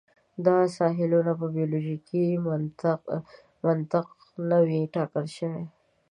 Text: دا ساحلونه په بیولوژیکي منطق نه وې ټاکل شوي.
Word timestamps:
دا 0.45 0.57
ساحلونه 0.77 1.31
په 1.39 1.45
بیولوژیکي 1.55 2.25
منطق 3.67 4.07
نه 4.49 4.57
وې 4.67 4.81
ټاکل 4.95 5.25
شوي. 5.37 5.63